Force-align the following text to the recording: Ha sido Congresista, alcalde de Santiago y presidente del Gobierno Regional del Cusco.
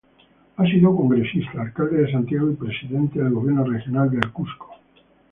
Ha 0.57 0.65
sido 0.65 0.95
Congresista, 0.95 1.61
alcalde 1.61 2.01
de 2.01 2.11
Santiago 2.11 2.49
y 2.49 2.55
presidente 2.55 3.21
del 3.21 3.33
Gobierno 3.35 3.63
Regional 3.65 4.09
del 4.09 4.31
Cusco. 4.31 4.71